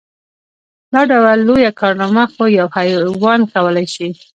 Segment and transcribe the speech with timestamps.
[0.93, 4.07] دا ډول لويه کارنامه خو يو حيوان کولی شي.